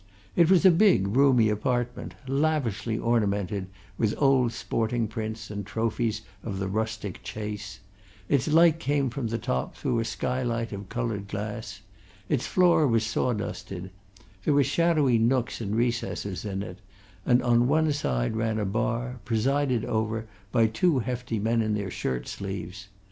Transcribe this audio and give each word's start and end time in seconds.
It 0.35 0.49
was 0.49 0.65
a 0.65 0.71
big, 0.71 1.15
roomy 1.15 1.47
apartment, 1.49 2.15
lavishly 2.27 2.97
ornamented 2.97 3.67
with 3.99 4.15
old 4.19 4.51
sporting 4.51 5.07
prints 5.07 5.51
and 5.51 5.63
trophies 5.63 6.23
of 6.43 6.57
the 6.57 6.67
rustic 6.67 7.21
chase; 7.21 7.81
its 8.27 8.47
light 8.47 8.79
came 8.79 9.11
from 9.11 9.27
the 9.27 9.37
top 9.37 9.75
through 9.75 9.99
a 9.99 10.03
skylight 10.05 10.71
of 10.71 10.89
coloured 10.89 11.27
glass; 11.27 11.81
its 12.29 12.47
floor 12.47 12.87
was 12.87 13.05
sawdusted; 13.05 13.91
there 14.43 14.55
were 14.55 14.63
shadowy 14.63 15.19
nooks 15.19 15.61
and 15.61 15.75
recesses 15.75 16.45
in 16.45 16.63
it, 16.63 16.79
and 17.23 17.43
on 17.43 17.67
one 17.67 17.93
side 17.93 18.35
ran 18.35 18.57
a 18.57 18.65
bar, 18.65 19.19
presided 19.23 19.85
over 19.85 20.25
by 20.51 20.65
two 20.65 20.97
hefty 20.97 21.37
men 21.37 21.61
in 21.61 21.75
their 21.75 21.91
shirt 21.91 22.27
sleeves. 22.27 22.87